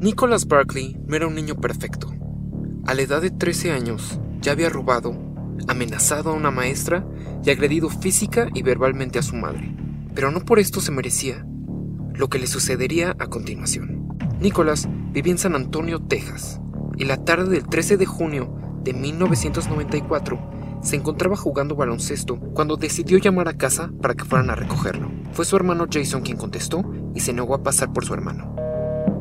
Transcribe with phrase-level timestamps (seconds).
[0.00, 2.10] Nicholas Barkley no era un niño perfecto.
[2.86, 5.12] A la edad de 13 años ya había robado,
[5.68, 7.06] amenazado a una maestra
[7.44, 9.76] y agredido física y verbalmente a su madre.
[10.14, 11.44] Pero no por esto se merecía
[12.14, 14.16] lo que le sucedería a continuación.
[14.40, 16.62] Nicholas vivía en San Antonio, Texas,
[16.96, 23.18] y la tarde del 13 de junio de 1994 se encontraba jugando baloncesto cuando decidió
[23.18, 25.10] llamar a casa para que fueran a recogerlo.
[25.32, 28.59] Fue su hermano Jason quien contestó y se negó a pasar por su hermano.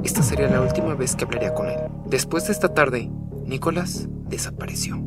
[0.03, 1.79] Esta sería la última vez que hablaría con él.
[2.05, 3.09] Después de esta tarde,
[3.45, 4.97] Nicholas desapareció.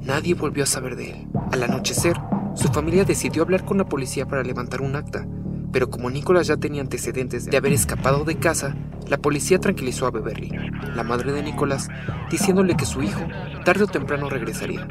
[0.00, 1.28] Nadie volvió a saber de él.
[1.52, 2.16] Al anochecer,
[2.54, 5.26] su familia decidió hablar con la policía para levantar un acta,
[5.72, 8.76] pero como Nicholas ya tenía antecedentes de haber escapado de casa,
[9.08, 10.50] la policía tranquilizó a Beverly,
[10.94, 11.88] la madre de Nicholas,
[12.30, 13.22] diciéndole que su hijo
[13.64, 14.86] tarde o temprano regresaría.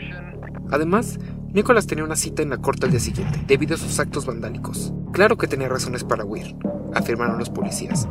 [0.72, 1.20] Además,
[1.54, 4.94] Nicholas tenía una cita en la corte al día siguiente, debido a sus actos vandálicos.
[5.12, 6.56] Claro que tenía razones para huir,
[6.96, 8.08] afirmaron los policías,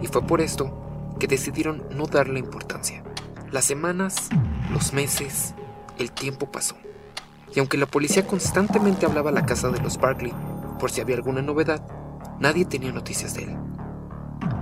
[0.00, 0.72] y fue por esto
[1.18, 3.02] que decidieron no darle importancia.
[3.50, 4.28] Las semanas,
[4.72, 5.54] los meses,
[5.98, 6.76] el tiempo pasó.
[7.54, 10.32] Y aunque la policía constantemente hablaba a la casa de los Barkley
[10.78, 11.82] por si había alguna novedad,
[12.38, 13.56] nadie tenía noticias de él.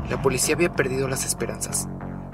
[0.08, 1.88] La policía había perdido las esperanzas,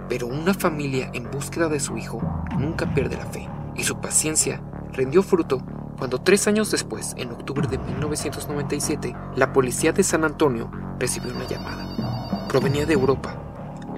[0.08, 2.20] pero una familia en búsqueda de su hijo
[2.58, 4.60] nunca pierde la fe, y su paciencia
[4.92, 5.62] rindió fruto
[6.02, 11.46] cuando tres años después, en octubre de 1997, la policía de San Antonio recibió una
[11.46, 12.48] llamada.
[12.48, 13.36] Provenía de Europa.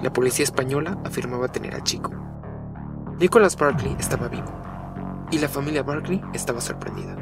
[0.03, 2.11] La policía española afirmaba tener al chico.
[3.17, 4.53] Nicholas Barkley estaba vivo,
[5.31, 7.15] y la familia Barkley estaba sorprendida.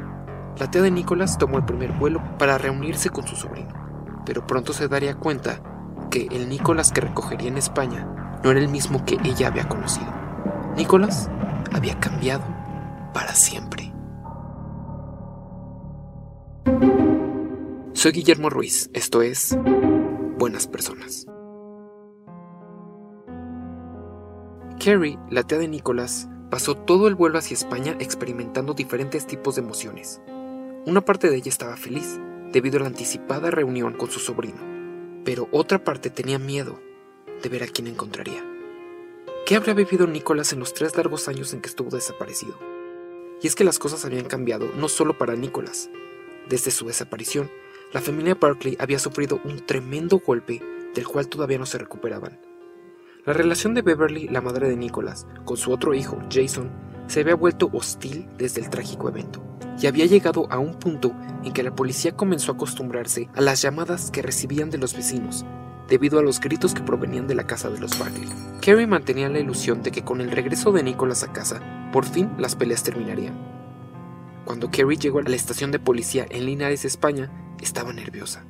[0.58, 3.72] La tía de Nicholas tomó el primer vuelo para reunirse con su sobrino,
[4.26, 5.62] pero pronto se daría cuenta
[6.10, 8.06] que el Nicholas que recogería en España
[8.44, 10.12] no era el mismo que ella había conocido.
[10.76, 11.30] Nicholas
[11.72, 12.44] había cambiado
[13.14, 13.73] para siempre.
[18.04, 19.56] Soy Guillermo Ruiz, esto es
[20.36, 21.26] Buenas Personas.
[24.78, 29.62] Carrie, la tía de Nicholas, pasó todo el vuelo hacia España experimentando diferentes tipos de
[29.62, 30.20] emociones.
[30.84, 32.20] Una parte de ella estaba feliz,
[32.52, 34.60] debido a la anticipada reunión con su sobrino,
[35.24, 36.78] pero otra parte tenía miedo
[37.42, 38.44] de ver a quién encontraría.
[39.46, 42.58] ¿Qué habría vivido Nicholas en los tres largos años en que estuvo desaparecido?
[43.40, 45.88] Y es que las cosas habían cambiado no solo para Nicholas.
[46.50, 47.50] Desde su desaparición,
[47.94, 50.60] la familia Barkley había sufrido un tremendo golpe
[50.96, 52.40] del cual todavía no se recuperaban.
[53.24, 56.72] La relación de Beverly, la madre de Nicholas, con su otro hijo, Jason,
[57.06, 59.40] se había vuelto hostil desde el trágico evento,
[59.80, 63.62] y había llegado a un punto en que la policía comenzó a acostumbrarse a las
[63.62, 65.46] llamadas que recibían de los vecinos,
[65.88, 68.28] debido a los gritos que provenían de la casa de los Barkley.
[68.60, 71.62] Carrie mantenía la ilusión de que con el regreso de Nicholas a casa,
[71.92, 73.38] por fin las peleas terminarían.
[74.44, 77.30] Cuando Carrie llegó a la estación de policía en Linares, España,
[77.64, 78.44] estaba nerviosa.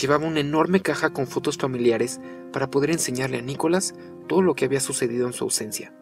[0.00, 2.20] Llevaba una enorme caja con fotos familiares
[2.52, 3.94] para poder enseñarle a Nicholas
[4.28, 5.92] todo lo que había sucedido en su ausencia.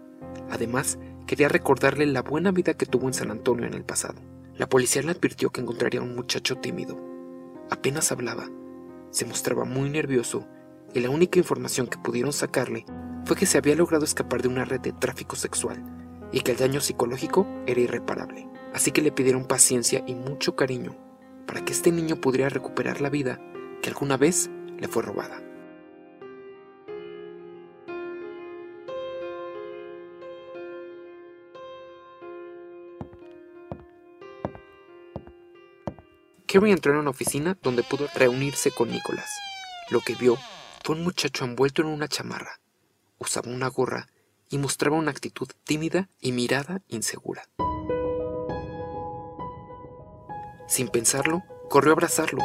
[0.51, 4.21] Además, quería recordarle la buena vida que tuvo en San Antonio en el pasado.
[4.57, 6.99] La policía le advirtió que encontraría un muchacho tímido.
[7.71, 8.49] Apenas hablaba,
[9.11, 10.47] se mostraba muy nervioso
[10.95, 12.85] y la única información que pudieron sacarle
[13.25, 15.85] fue que se había logrado escapar de una red de tráfico sexual
[16.33, 18.49] y que el daño psicológico era irreparable.
[18.75, 21.08] Así que le pidieron paciencia y mucho cariño
[21.49, 23.41] para que este niño pudiera recuperar la vida
[23.83, 25.43] que alguna vez le fue robada.
[36.47, 39.31] Kerry entró en una oficina donde pudo reunirse con Nicholas.
[39.91, 40.37] Lo que vio
[40.85, 42.61] fue un muchacho envuelto en una chamarra.
[43.19, 44.09] Usaba una gorra
[44.51, 47.49] y mostraba una actitud tímida y mirada insegura.
[50.69, 52.43] Sin pensarlo, corrió a abrazarlo.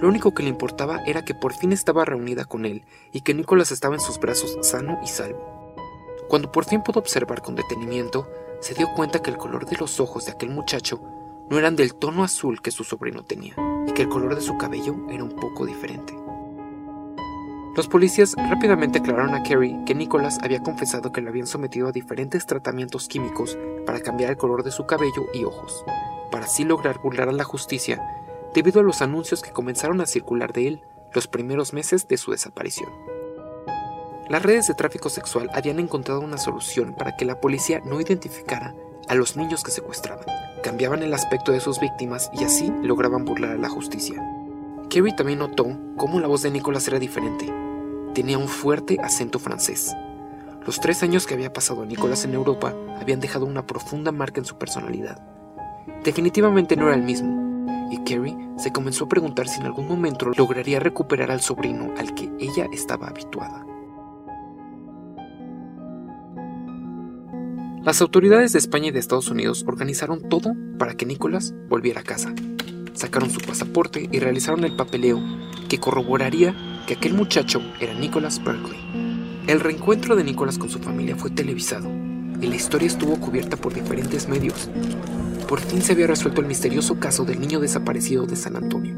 [0.00, 3.34] Lo único que le importaba era que por fin estaba reunida con él y que
[3.34, 5.74] Nicholas estaba en sus brazos sano y salvo.
[6.28, 8.28] Cuando por fin pudo observar con detenimiento,
[8.60, 11.00] se dio cuenta que el color de los ojos de aquel muchacho
[11.48, 13.54] no eran del tono azul que su sobrino tenía,
[13.86, 16.14] y que el color de su cabello era un poco diferente.
[17.76, 21.92] Los policías rápidamente aclararon a Kerry que Nicholas había confesado que le habían sometido a
[21.92, 25.84] diferentes tratamientos químicos para cambiar el color de su cabello y ojos,
[26.30, 28.02] para así lograr burlar a la justicia
[28.54, 30.82] debido a los anuncios que comenzaron a circular de él
[31.12, 32.90] los primeros meses de su desaparición.
[34.28, 38.74] Las redes de tráfico sexual habían encontrado una solución para que la policía no identificara
[39.08, 40.26] a los niños que secuestraban
[40.62, 44.20] cambiaban el aspecto de sus víctimas y así lograban burlar a la justicia.
[44.88, 47.52] Kerry también notó cómo la voz de Nicholas era diferente.
[48.14, 49.94] Tenía un fuerte acento francés.
[50.66, 54.44] Los tres años que había pasado Nicholas en Europa habían dejado una profunda marca en
[54.44, 55.35] su personalidad.
[56.06, 60.30] Definitivamente no era el mismo, y Carrie se comenzó a preguntar si en algún momento
[60.36, 63.66] lograría recuperar al sobrino al que ella estaba habituada.
[67.82, 72.04] Las autoridades de España y de Estados Unidos organizaron todo para que Nicholas volviera a
[72.04, 72.32] casa.
[72.92, 75.20] Sacaron su pasaporte y realizaron el papeleo
[75.68, 76.54] que corroboraría
[76.86, 78.78] que aquel muchacho era Nicholas Berkeley.
[79.48, 81.90] El reencuentro de Nicholas con su familia fue televisado
[82.40, 84.70] y la historia estuvo cubierta por diferentes medios.
[85.48, 88.96] Por fin se había resuelto el misterioso caso del niño desaparecido de San Antonio.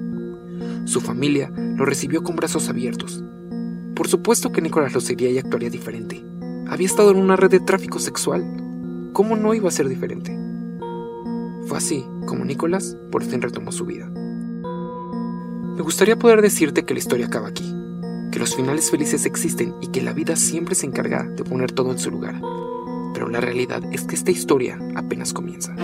[0.86, 3.22] Su familia lo recibió con brazos abiertos.
[3.94, 6.24] Por supuesto que Nicholas lo seguiría y actuaría diferente.
[6.66, 8.44] Había estado en una red de tráfico sexual
[9.18, 10.38] ¿Cómo no iba a ser diferente?
[11.66, 14.06] Fue así como Nicolás por fin retomó su vida.
[14.06, 17.64] Me gustaría poder decirte que la historia acaba aquí,
[18.30, 21.90] que los finales felices existen y que la vida siempre se encarga de poner todo
[21.90, 22.40] en su lugar.
[23.12, 25.74] Pero la realidad es que esta historia apenas comienza.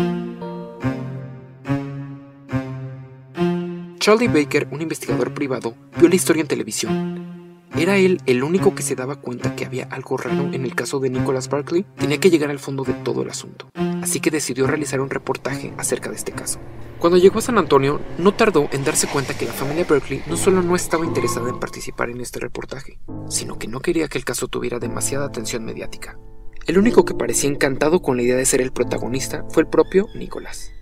[4.04, 8.82] Charlie Baker, un investigador privado, vio la historia en televisión ¿Era él el único que
[8.82, 11.86] se daba cuenta que había algo raro en el caso de Nicholas Barkley?
[11.96, 13.70] Tenía que llegar al fondo de todo el asunto,
[14.02, 16.58] así que decidió realizar un reportaje acerca de este caso.
[16.98, 20.36] Cuando llegó a San Antonio, no tardó en darse cuenta que la familia Berkeley no
[20.36, 22.98] solo no estaba interesada en participar en este reportaje,
[23.30, 26.18] sino que no quería que el caso tuviera demasiada atención mediática.
[26.66, 30.08] El único que parecía encantado con la idea de ser el protagonista fue el propio
[30.14, 30.72] Nicolás.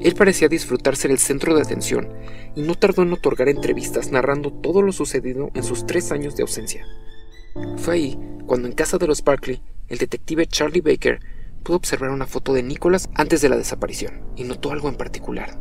[0.00, 2.08] Él parecía disfrutar ser el centro de atención
[2.54, 6.42] y no tardó en otorgar entrevistas narrando todo lo sucedido en sus tres años de
[6.42, 6.86] ausencia.
[7.76, 11.20] Fue ahí cuando en casa de los Barkley, el detective Charlie Baker
[11.62, 15.58] pudo observar una foto de Nicholas antes de la desaparición y notó algo en particular,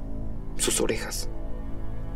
[0.58, 1.30] sus orejas.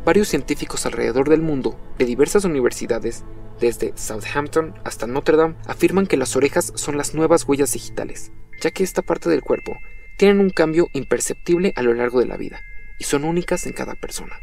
[0.06, 3.24] Varios científicos alrededor del mundo, de diversas universidades,
[3.60, 8.32] desde Southampton hasta Notre Dame, afirman que las orejas son las nuevas huellas digitales,
[8.62, 9.74] ya que esta parte del cuerpo
[10.22, 12.64] tienen un cambio imperceptible a lo largo de la vida
[13.00, 14.40] y son únicas en cada persona.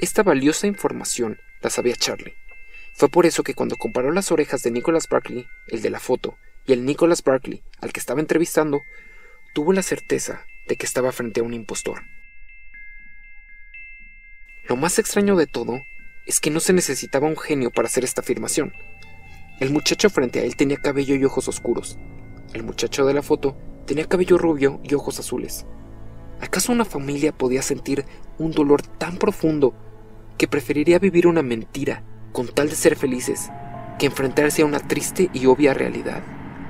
[0.00, 2.34] Esta valiosa información la sabía Charlie.
[2.92, 6.38] Fue por eso que cuando comparó las orejas de Nicholas Barkley, el de la foto,
[6.66, 8.80] y el Nicholas Barkley al que estaba entrevistando,
[9.54, 12.02] tuvo la certeza de que estaba frente a un impostor.
[14.68, 15.84] Lo más extraño de todo
[16.26, 18.72] es que no se necesitaba un genio para hacer esta afirmación.
[19.60, 21.96] El muchacho frente a él tenía cabello y ojos oscuros.
[22.52, 23.56] El muchacho de la foto
[23.86, 25.64] tenía cabello rubio y ojos azules.
[26.40, 28.04] ¿Acaso una familia podía sentir
[28.38, 29.72] un dolor tan profundo
[30.36, 32.02] que preferiría vivir una mentira
[32.32, 33.50] con tal de ser felices
[33.98, 36.22] que enfrentarse a una triste y obvia realidad?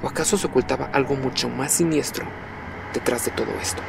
[0.05, 2.27] ¿O acaso se ocultaba algo mucho más siniestro
[2.95, 3.83] detrás de todo esto?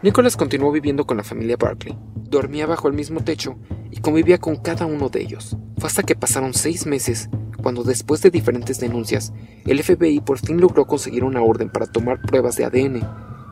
[0.00, 1.98] Nicholas continuó viviendo con la familia Barkley.
[2.14, 3.58] Dormía bajo el mismo techo
[3.90, 5.56] y convivía con cada uno de ellos.
[5.76, 7.28] Fue hasta que pasaron seis meses
[7.68, 9.34] cuando después de diferentes denuncias,
[9.66, 13.06] el FBI por fin logró conseguir una orden para tomar pruebas de ADN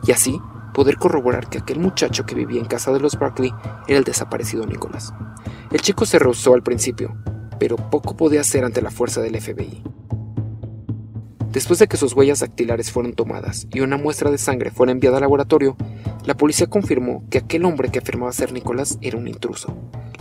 [0.07, 0.41] y así
[0.73, 3.53] poder corroborar que aquel muchacho que vivía en casa de los Barkley
[3.87, 5.13] era el desaparecido Nicholas.
[5.69, 7.15] El chico se rehusó al principio,
[7.59, 9.83] pero poco podía hacer ante la fuerza del FBI.
[11.51, 15.17] Después de que sus huellas dactilares fueron tomadas y una muestra de sangre fuera enviada
[15.17, 15.77] al laboratorio,
[16.25, 19.77] la policía confirmó que aquel hombre que afirmaba ser Nicolás era un intruso.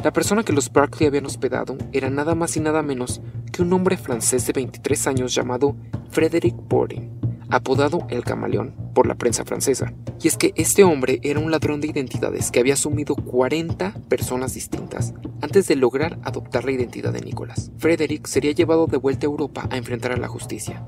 [0.06, 3.20] La persona que los Barkley habían hospedado era nada más y nada menos
[3.50, 5.75] que un hombre francés de 23 años llamado
[6.11, 7.11] Frederick Bourdin,
[7.50, 9.93] apodado El Camaleón por la prensa francesa.
[10.23, 14.55] Y es que este hombre era un ladrón de identidades que había asumido 40 personas
[14.55, 17.72] distintas antes de lograr adoptar la identidad de Nicolás.
[17.77, 20.86] Frederick sería llevado de vuelta a Europa a enfrentar a la justicia,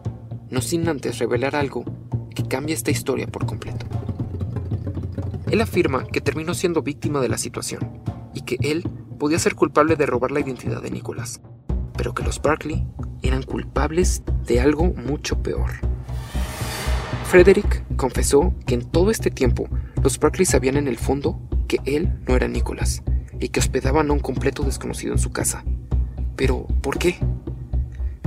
[0.49, 1.83] no sin antes revelar algo
[2.37, 3.85] que cambia esta historia por completo.
[5.51, 8.01] Él afirma que terminó siendo víctima de la situación
[8.33, 8.85] y que él
[9.19, 11.41] podía ser culpable de robar la identidad de Nicholas,
[11.97, 12.87] pero que los Barkley
[13.23, 15.71] eran culpables de algo mucho peor.
[17.25, 19.69] Frederick confesó que en todo este tiempo
[20.03, 23.03] los Barkley sabían en el fondo que él no era Nicholas
[23.39, 25.65] y que hospedaban a un completo desconocido en su casa.
[26.37, 27.19] Pero, ¿por qué?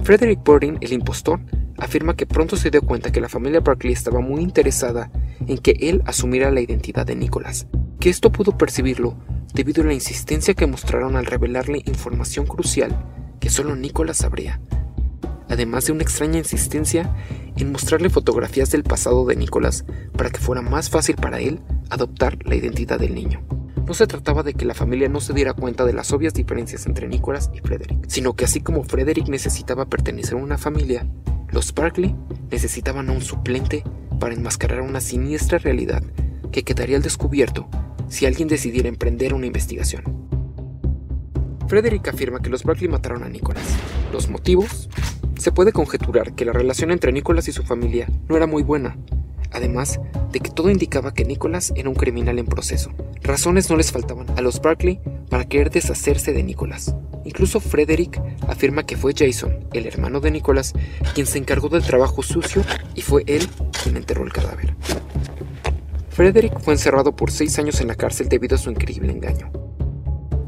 [0.03, 1.39] Frederick Burdin, el impostor,
[1.77, 5.09] afirma que pronto se dio cuenta que la familia Barkley estaba muy interesada
[5.47, 7.67] en que él asumiera la identidad de Nicholas,
[7.99, 9.15] que esto pudo percibirlo
[9.53, 13.05] debido a la insistencia que mostraron al revelarle información crucial
[13.39, 14.61] que solo Nicholas sabría,
[15.49, 17.13] además de una extraña insistencia
[17.57, 22.37] en mostrarle fotografías del pasado de Nicholas para que fuera más fácil para él adoptar
[22.45, 23.41] la identidad del niño.
[23.85, 26.85] No se trataba de que la familia no se diera cuenta de las obvias diferencias
[26.85, 31.05] entre Nicholas y Frederick, sino que así como Frederick necesitaba pertenecer a una familia,
[31.49, 32.15] los Barkley
[32.49, 33.83] necesitaban a un suplente
[34.19, 36.03] para enmascarar una siniestra realidad
[36.51, 37.67] que quedaría al descubierto
[38.11, 40.03] si alguien decidiera emprender una investigación.
[41.67, 43.63] Frederick afirma que los Barkley mataron a Nicholas.
[44.11, 44.89] ¿Los motivos?
[45.39, 48.97] Se puede conjeturar que la relación entre Nicholas y su familia no era muy buena.
[49.51, 49.99] además
[50.31, 52.91] de que todo indicaba que Nicholas era un criminal en proceso.
[53.21, 54.99] Razones no les faltaban a los Barkley
[55.29, 56.95] para querer deshacerse de Nicholas.
[57.25, 60.73] Incluso Frederick afirma que fue Jason, el hermano de Nicholas,
[61.13, 62.63] quien se encargó del trabajo sucio
[62.95, 63.47] y fue él
[63.83, 64.75] quien enterró el cadáver.
[66.21, 69.51] Frederick fue encerrado por seis años en la cárcel debido a su increíble engaño.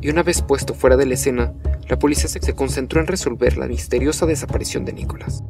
[0.01, 1.51] Y una vez puesto fuera de la escena,
[1.89, 5.43] la policía se concentró en resolver la misteriosa desaparición de Nicholas.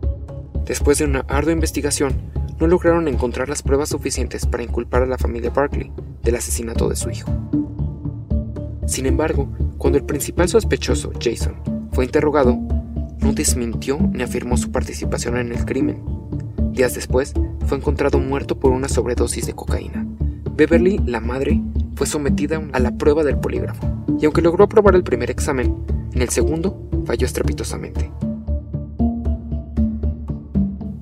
[0.63, 5.17] Después de una ardua investigación, no lograron encontrar las pruebas suficientes para inculpar a la
[5.17, 7.29] familia Barkley del asesinato de su hijo.
[8.87, 11.55] Sin embargo, cuando el principal sospechoso, Jason,
[11.91, 12.57] fue interrogado,
[13.19, 16.01] no desmintió ni afirmó su participación en el crimen.
[16.71, 17.33] Días después,
[17.67, 20.02] fue encontrado muerto por una sobredosis de cocaína.
[20.55, 21.59] Beverly, la madre,
[21.95, 23.87] fue sometida a la prueba del polígrafo,
[24.19, 25.83] y aunque logró aprobar el primer examen,
[26.13, 28.11] en el segundo falló estrepitosamente.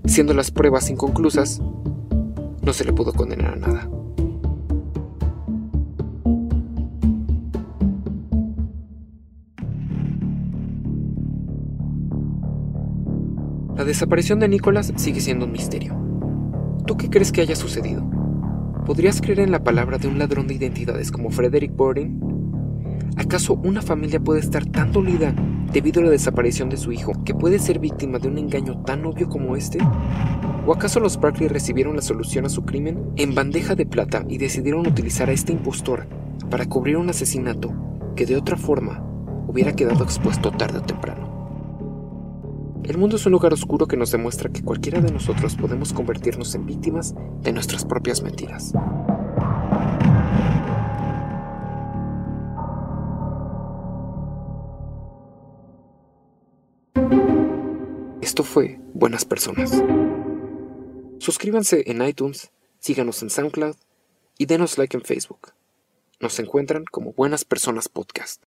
[0.06, 1.62] Siendo las pruebas inconclusas,
[2.62, 3.90] no se le pudo condenar a nada.
[13.76, 15.94] La desaparición de Nicholas sigue siendo un misterio.
[16.86, 18.21] ¿Tú qué crees que haya sucedido?
[18.86, 22.20] ¿Podrías creer en la palabra de un ladrón de identidades como Frederick Borden?
[23.16, 25.36] ¿Acaso una familia puede estar tan dolida
[25.72, 29.06] debido a la desaparición de su hijo que puede ser víctima de un engaño tan
[29.06, 29.78] obvio como este?
[30.66, 34.40] ¿O acaso los Barkley recibieron la solución a su crimen en bandeja de plata y
[34.40, 36.08] decidieron utilizar a este impostor
[36.50, 37.72] para cubrir un asesinato
[38.16, 39.06] que de otra forma
[39.48, 41.21] hubiera quedado expuesto tarde o temprano?
[42.84, 46.56] El mundo es un lugar oscuro que nos demuestra que cualquiera de nosotros podemos convertirnos
[46.56, 48.74] en víctimas de nuestras propias mentiras.
[58.22, 59.84] Esto fue Buenas Personas.
[61.20, 63.76] Suscríbanse en iTunes, síganos en SoundCloud
[64.38, 65.54] y denos like en Facebook.
[66.20, 68.40] Nos encuentran como Buenas Personas Podcast.